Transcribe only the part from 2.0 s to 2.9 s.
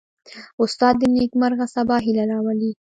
هیله راولي.